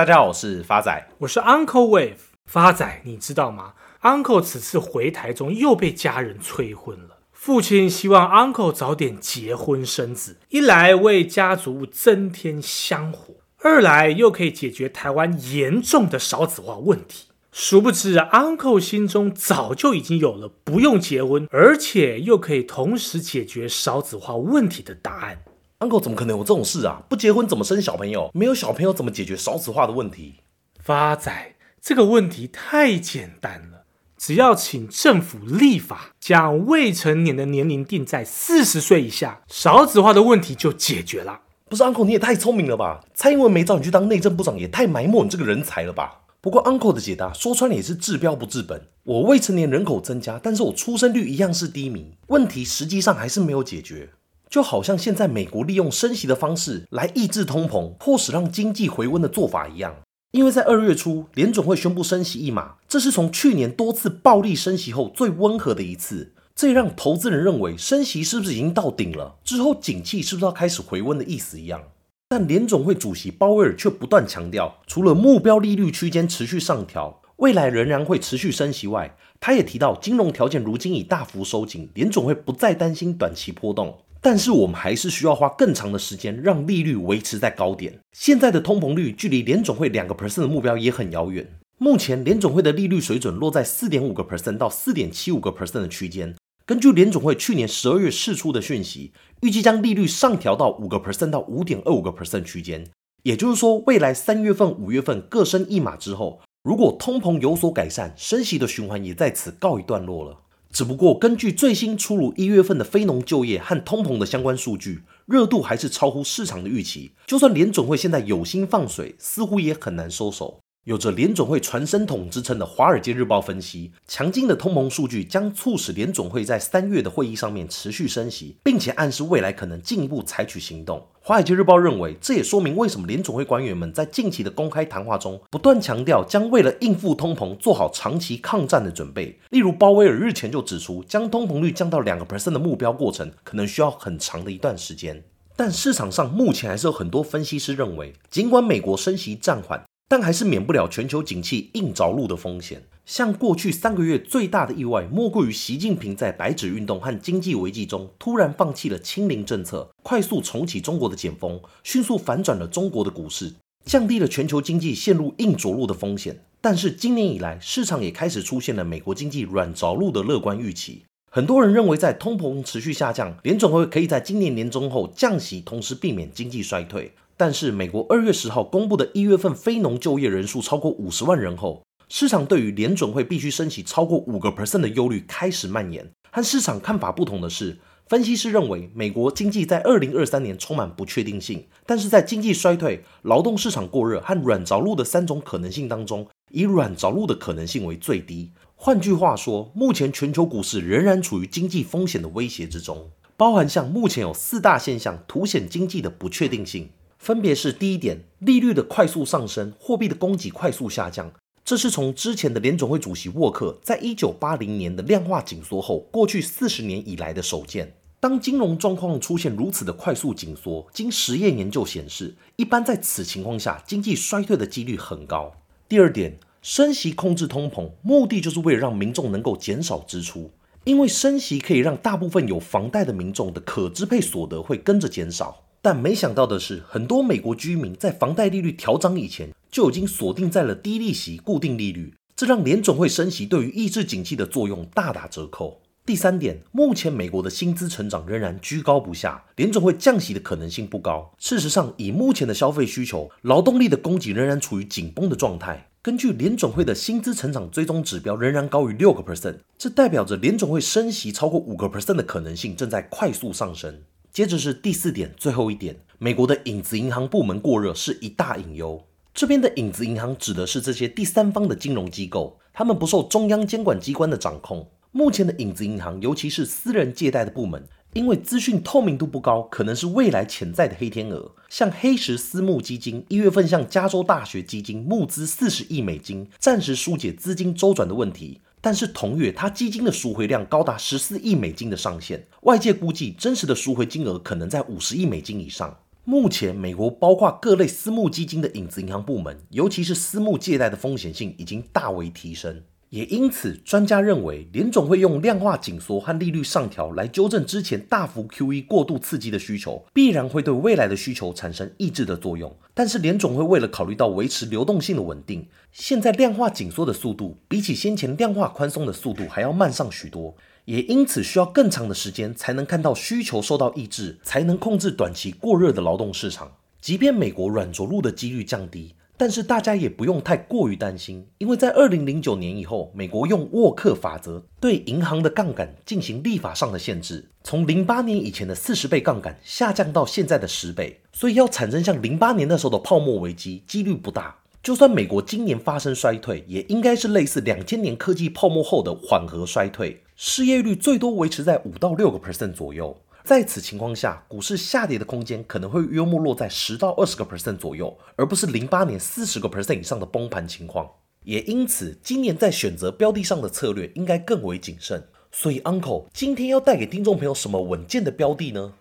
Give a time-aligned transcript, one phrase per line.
[0.00, 2.14] 大家好，我是发仔，我是 Uncle Wave。
[2.46, 7.18] 发仔，你知道吗？Uncle 此次回台中又被家人催婚了。
[7.32, 17.26] 父亲希望 Uncle 早点结婚生子，一来为家族增添香火，二来又可以解决台湾严重的少子化问题。
[17.52, 25.42] 殊不知，Uncle 心中早就已经有了不用结婚，而且又可以同时解决少子化问题的答案。
[25.80, 27.02] Uncle 怎么可能有这种事啊？
[27.08, 28.30] 不结婚怎么生小朋友？
[28.34, 30.34] 没有小朋友怎么解决少子化的问题？
[30.78, 33.84] 发仔，这个问题太简单了，
[34.18, 41.40] 只要请政府立法，将未成年的年龄定在四十岁以下，少子化的问题就解决了。
[41.70, 43.02] 不是 Uncle，你也太聪明了吧？
[43.14, 46.20] 蔡英文没找你去当内政部长，也太埋没你这个人才了吧？
[46.42, 48.88] 不过 Uncle 的解答说穿了也是治标不治本。
[49.04, 54.10] 我未成年人口增加，但是我出生率一样是低迷，问题实际上还是没有解决。
[54.50, 59.94] 就好像现在美国利用升息的方式来抑制通膨，迫使让经济回温的做法一样。
[60.32, 66.34] 因为在二月初，联总会宣布升息一码，这是从去年多次暴力升息后最温和的一次。
[66.56, 69.36] 这也让投资人认为升息是不是已经到顶了？
[69.44, 71.80] 之后景气是不是要开始回温的意思一样。
[72.28, 83.98] 但联总会主席鲍威尔却不断强调，除了目标利率区间持续上调，未来仍然会持续升息外，他也提到金融条件如今已大幅收紧，联总会不再担心短期波动。
[84.22, 87.98] 但是我们还是需要花更长的时间让利率维持在高点。
[88.12, 91.46] 现在的通膨率距离联总会两个 percent 的目标也很遥远。
[91.78, 96.34] 目前联总会的利率水准落在四点五个 percent 到四点七五个 percent 的区间。
[96.66, 102.86] 根据联总会去年十二月释出的讯息，预计将利率上调到五个 percent 到五点二五个 percent 区间。
[103.22, 110.38] 也就是说，未来三月份、五月份各升一码之后，如果通膨有所改善，升息的循环也在此告一段落了。
[110.72, 117.10] 只不过，根据最新出炉一月份的非农就业和通膨的相关数据，热度还是超乎市场的预期。
[117.26, 120.60] 就算联准会现在有心放水，似乎也很难收手。
[120.84, 130.98] 有着联总会传声筒之称的《华尔街日报》分析，强劲的通膨数据将促使联总会在三月的会议上面持续升息，并且暗示未来可能进一步采取行动。
[131.20, 139.38] 《华尔街日报》认为，这也说明为什么联总会官员们在近期的公开谈话中不断强调将为了应付通膨做好长期抗战的准备。
[139.50, 145.22] 例如，鲍威尔日前就指出，将通膨率降到两个 percent 的目标过程可能需要很长的一段时间。
[145.54, 152.82] 但市场上目前还是有很多分析师认为，尽管美国升息暂缓，但还是免不了全球景气硬着陆的风险。
[153.06, 163.54] 像过去三个月最大的意外，莫过于习近平在白纸运动和经济危机中突然放弃了清零政策，快速重启中国的减封，迅速反转了中国的股市，
[163.84, 166.42] 降低了全球经济陷入硬着陆的风险。
[166.60, 171.04] 但是今年以来，市场也开始出现了美国经济软着陆的乐观预期。
[171.32, 177.12] 很多人认为，在通膨持续下降，联准会可以在今年年中后降息，同时避免经济衰退。
[177.36, 186.10] 但是，美国二月十号公布的一月份非农就业人数超过五十万人后，市场对于联准会必须升息超过五个 percent 的忧虑开始蔓延。
[186.32, 198.50] 和市场看法不同的是，分析师认为美国经济在二零二三年充满不确定性，但是在经济衰退、劳动市场过热和软着陆的三种可能性当中，以软着陆的可能性为最低。
[198.82, 206.88] 换句话说，目前全球股市仍然处于经济风险的威胁之中，包含像目前有四大现象凸显经济的不确定性。
[207.18, 211.30] 分别是第一点，利率的快速上升，货币的供给快速下降，
[211.62, 217.92] 这是从之前的联总会主席沃克在一九八零年的量化紧缩后，过去四十年以来的首见。
[218.18, 225.52] 当金融状况出现如此的快速紧缩，经实验研究显示，一般在此情况下，经济衰退的几率很高。
[225.86, 230.50] 第二点，升息控制通膨，目的就是为了让民众能够减少支出，
[230.84, 235.64] 因为升息可以让大部分有房贷的民众的可支配所得会跟着减少。
[235.82, 245.80] 但没想到的是，很多美国居民在房贷利率调涨以前就已经锁定在了低利息固定利率，这让联准会升息对于抑制景气的作用大打折扣。
[246.04, 251.32] 第三点，目前美国的薪资成长仍然居高不下，联准会降息的可能性不高。
[251.38, 255.86] 事实上，以目前的消费需求，劳动力的供给仍然处于紧绷的状态。
[256.02, 264.00] 根据联准会的薪资成长追踪指标，仍然高于六个 percent，这代表着联准会升息超过五个 percent 的可能性正在快速上升。
[264.32, 269.04] 接着是第四点，最后一点，美国的影子银行部门过热是一大隐忧。
[269.34, 274.88] 这边的影子银行指的是这些第三方的金融机构，他们不受中央监管机关的掌控。
[275.12, 281.52] 目前的影子银行，尤其是私人借贷的部门，因为资讯透明度不高，可能是未来潜在的黑天鹅。
[281.68, 288.60] 像黑石私募基金一月份向加州大学基金募资四十亿美金，暂时疏解资金周转的问题。
[288.80, 295.98] 但是同月，他基金的赎回量高达十四亿美金的上限，外界估计真实的赎回金额可能在五十亿美金以上。
[296.24, 302.82] 目前，美国包括各类私募基金的影子银行部门，尤其是私募借贷的风险性已经大为提升。
[303.10, 312.72] 也因此，专家认为，联总会用量化紧缩和利率上调来纠正之前大幅 QE 过度刺激的需求，必然会对未来的需求产生抑制的作用。
[312.94, 320.54] 但是，联总会为了考虑到维持流动性的稳定，现在量化紧缩的速度比起先前量化宽松的速度还要慢上许多，
[320.84, 326.76] 也因此需要更长的时间才能看到需求受到抑制，才能控制短期过热的劳动市场。
[327.00, 329.16] 即便美国软着陆的几率降低。
[329.40, 344.54] 但是大家也不用太过于担心，因为在二零零九年以后，美国用沃克法则对银行的杠杆进行立法上的限制，从零八年以前的四十倍杠杆下降到现在的十倍，所以要产生像零八年那时候的泡沫危机几率不大。
[344.82, 353.16] 就算美国今年发生衰退，也应该是类似两千年科技泡沫后的缓和衰退，失业率最多维持在五到六个 percent 左右。
[353.50, 361.10] 在此情况下，股市下跌的空间可能会约莫落在十到二十个 percent 左右，而不是零八年四十个 percent 以上的崩盘情况。
[361.42, 365.26] 也因此，今年在选择标的上的策略应该更为谨慎。
[365.50, 368.92] 所以，Uncle 今天要带给听众朋友什么稳健的标的呢？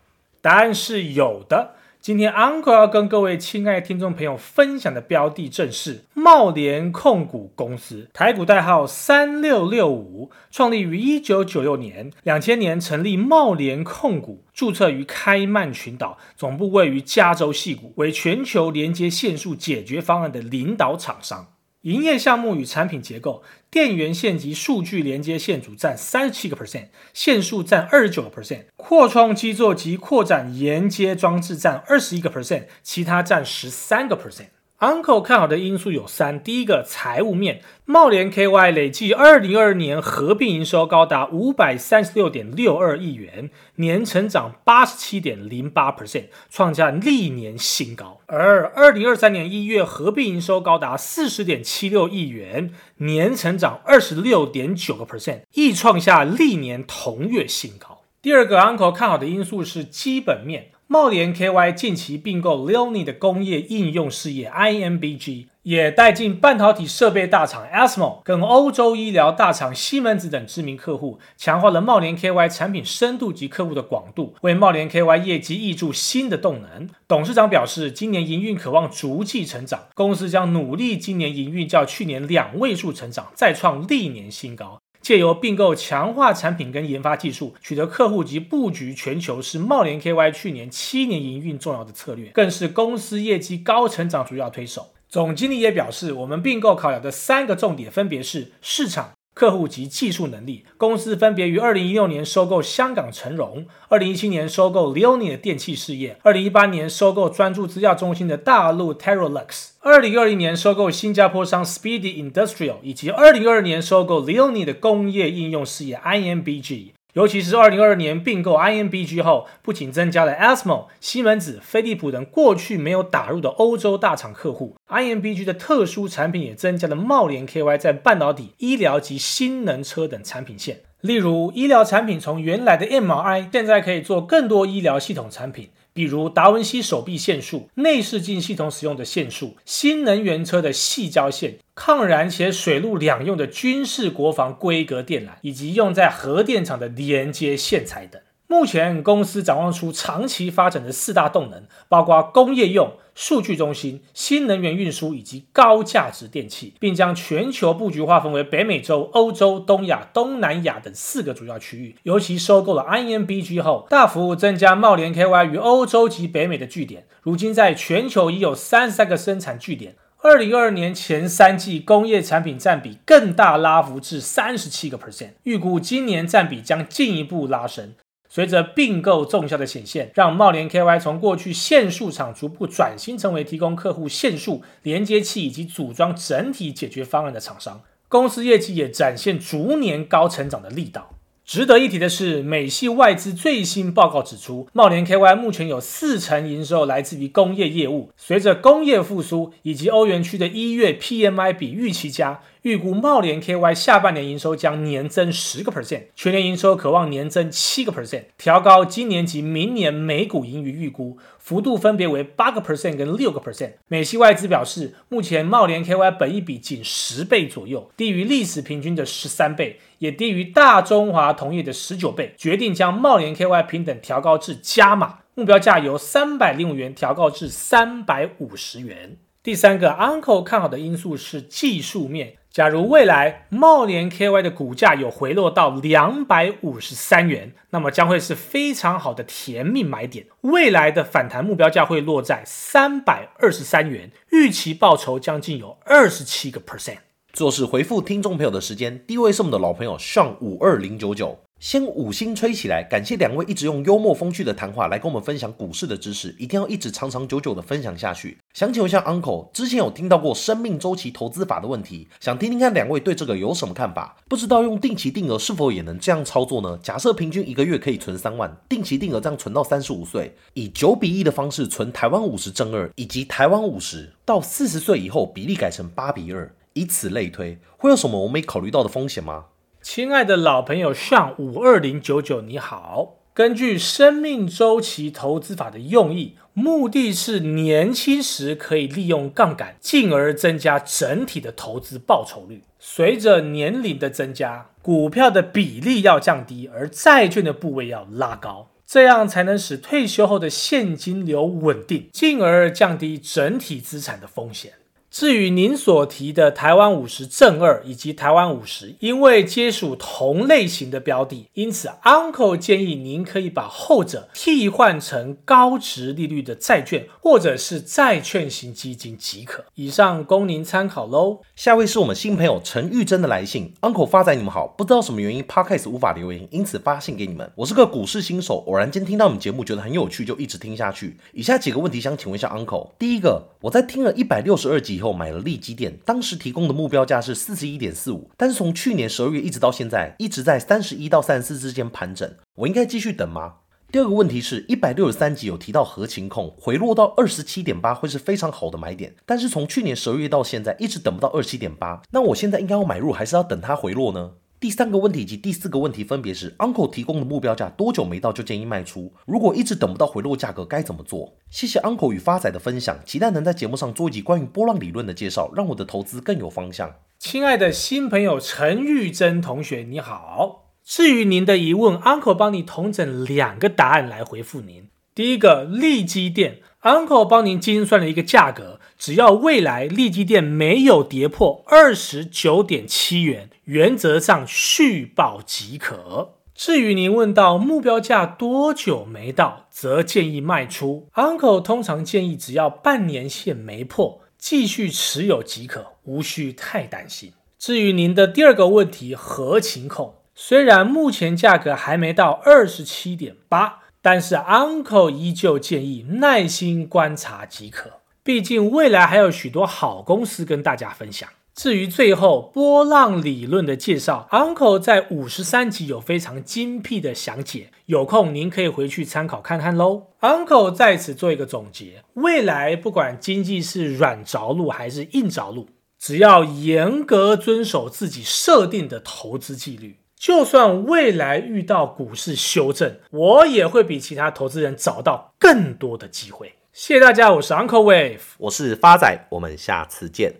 [0.42, 1.76] 答案是有的。
[2.02, 21.48] 今天 Uncle 要跟各位亲爱听众朋友分享的标的正是茂联控股公司，台股代号三六六五，创立于一九九六年，两千年成立茂联控股，注册于开曼群岛，总部位于加州西谷，为全球连接线束解决方案的领导厂商。
[21.82, 23.42] 营业项目与产品结构：
[23.72, 34.48] 电源线及数据连接线组占三十七个 percent，线束占二十九个 percent，扩充基座及扩展连接装置占二十一个 percent，其他占十三个 percent。
[34.80, 58.04] Uncle 看好的因素有三：第一个，财务面，贸联 KY 累计二零二二年合并营收高达五百三十六点六二亿元，年成长八十七点零八 percent，创下历年新高；而二零二三年一月合并营收高达四十点七六亿元，年成长二十六点九个 percent，亦创下历年同月新高。
[58.22, 60.72] 第二个，Uncle 看好的因素是基本面。
[60.92, 76.90] 茂联 KY 近期并购 Leoni 的工业应用事业 IMBG，也带进半导体设备大厂 ASML 跟欧洲医疗大厂西门子等知名客户，强化了茂联 KY 产品深度及客户的广度，为茂联 KY 业绩挹注新的动能。
[77.08, 84.79] 董事长表示，今年营运可望逐季成长，公司将努力今年营运较去年两位数成长，再创历年新高。
[85.10, 94.90] 借由并购强化产品跟研发技术，取得客户及布局全球，是茂联 KY 去年七年营运重要的策略，更是公司业绩高成长主要推手。
[95.08, 99.14] 总经理也表示，我们并购考量的三个重点分别是市场。
[99.40, 116.99] 客户及技术能力，公司分别于二零一六年收购香港成荣，二零一七年收购 Leoni 的电器事业，二零一八年收购专注资料中心的大陆 Teralux，二零二零年收购新加坡商 Speedy Industrial，以及二零二二年收购 Leoni 的工业应用事业 IMBG。
[117.14, 130.82] 尤其是二零二二年并购 IMBG 后，不仅增加了 ASML、西门子、飞利浦等过去没有打入的欧洲大厂客户，IMBG 的特殊产品也增加了茂联 KY 在半导体、医疗及新能车等产品线。
[131.02, 135.70] 例如，医疗产品从原来的 MRI，现在可以做更多医疗系统产品。
[135.94, 148.22] 比如达文西手臂线束、内视镜系统使用的线束、新能源车的细胶线、抗燃且水陆两用的军事国防规格电缆，以及用在核电厂的连接线材等。
[148.52, 161.96] 目前公司展望出长期发展的四大动能，包括工业用、数据中心、新能源运输以及高价值电器，并将全球布局划分为北美洲、欧洲、东亚、东南亚等四个主要区域。
[162.02, 169.94] 尤其收购了 INBG 后，大幅增加贸联 KY 于欧洲及北美的据点，如今在全球已有三十三个生产据点。
[170.24, 177.94] 二零二二年前三季工业产品占比更大拉幅至三十七个 percent，预估今年占比将进一步拉升。
[178.30, 191.16] 随着并购重效的显现，让茂联 KY 从过去线束厂逐步转型成为提供客户线束连接器以及组装整体解决方案的厂商，公司业绩也展现逐年高成长的力道。
[191.44, 198.12] 值得一提的是，美系外资最新报告指出，茂联 KY 目前有四成营收来自于工业业务。
[198.16, 211.18] 随着工业复苏以及欧元区的一月 PMI 比预期佳，预估贸联 KY 下半年营收将年增十个 percent，全年营收可望年增七个 percent，调高今年及明年每股盈余预估。
[211.38, 213.72] 幅度分别为八个 percent 跟六个 percent。
[213.88, 225.20] 美系外资表示，目前贸联 KY 本益比仅十倍左右，低于历史平均的十三倍，也低于大中华同业的十九倍，决定将贸联 KY 平等调高至加码。
[225.34, 229.16] 目标价由三百零五元调高至三百五十元。
[229.50, 232.36] 第三个，Uncle 看好的因素是技术面。
[232.52, 240.28] 假如未来茂联 KY 的股价有回落到两百五十三元，那么将会是非常好的甜蜜买点。
[240.42, 246.98] 未来的反弹目标价会落在三百二十三元，预期报酬将近有二十七个 percent。
[247.34, 251.40] 最后是回复听众朋友的时间，第一位是我们的老朋友上五二零九九。
[251.60, 252.82] 先五星吹起来！
[252.82, 258.38] 感谢两位一直用幽默风趣的谈话来跟我们分享股市的知识，一定要一直长长久久的分享下去。
[258.54, 264.16] 想请问一下 Uncle，之前有听到过生命周期投资法的问题，想听听看两位对这个有什么看法？
[264.30, 266.80] 不知道用定期定额是否也能这样操作呢？
[266.82, 279.48] 假设平均一个月可以存三万，定期定额这样存到三十五岁，以九比一的方式存台湾五十正二以及台湾五十，到四十岁以后比例改成八比二，以此类推，会有什么我没考虑到的风险吗？
[279.82, 283.16] 亲爱的老朋友上五二零九九，你好。
[283.34, 292.64] 根据生命周期投资法的用意，目的是年轻时可以利用杠杆，进而增加整体的投资报酬率。
[292.78, 304.74] 随着年龄的增加，股票的比例要降低，而债券的部位要拉高，这样才能使退休后的现金流稳定，进而降低整体资产的风险。
[305.12, 319.66] 至于您所提的台湾五十正二以及台湾五十，因为皆属同类型的标的，因此 Uncle 建议您可以把后者替换成高值利率的债券或者是债券型基金即可。
[319.74, 321.40] 以上供您参考喽。
[321.56, 327.52] 下位是我们新朋友陈玉珍的来信，Uncle 发仔你们好，不知道什么原因 Podcast 无法留言，因此发信给你们。
[327.56, 331.18] 我是个股市新手，偶然间听到你们节目觉得很有趣，就一直听下去。
[331.34, 334.99] 以下几个问题想请问一下 Uncle，第一个，我在听了一百六十二集。
[335.00, 343.54] 以后买了利基电，当时提供的目标价是四十一点四五，但是从去年十二月一直到现在，一直在三十一到三十四之间盘整，我应该继续等吗？
[343.92, 354.34] 第二个问题是，一百六十三集有提到合情控回落到二十七点八会是非常好的买点，但是从去年十二月到现在一直等不到二十七点八，那我现在应该要买入还是要等它回落呢？
[354.60, 359.14] 第三个问题及第四个问题分别是，Uncle 提供的目标价多久没到就建议卖出？
[359.26, 361.34] 如果一直等不到回落价格该怎么做？
[361.50, 366.94] 谢谢 Uncle 与发仔的分享，期待能在节目上做一集关于波浪理论的介绍，让我的投资更有方向。
[367.18, 370.66] 亲爱的新朋友陈玉珍同学，你好。
[370.84, 374.90] 至于您的疑问，Uncle 帮你统整两个答案来回复您。
[375.16, 378.80] 第一个，利基电，Uncle 帮您精算了一个价格。
[378.98, 386.34] 只要未来利基店没有跌破二十九点七元，原则上续保即可。
[386.54, 391.08] 至于您问到目标价多久没到，则建议卖出。
[391.14, 397.32] Uncle 通常建议只要半年线没破，继续持有即可，无需太担心。
[397.58, 408.00] 至于您的第二个问题，合情控，虽然目前价格还没到二十七点八，但是 Uncle 依旧建议耐心观察即可。
[408.24, 411.28] 毕竟未来还有许多好公司跟大家分享。
[411.56, 420.04] 至于最后波浪理论的介绍，Uncle 在五十三集有非常精辟的详解，有空您可以回去参考看看喽。
[420.22, 436.56] Uncle 在此做一个总结：未来不管经济是软着陆还是硬着陆，只要严格遵守自己设定的投资纪律，就算未来遇到股市修正，我也会比其他投资人找到更多的机会。
[436.74, 440.34] 谢谢大家，我是 Uncle Wave，我是发仔，我们下次见。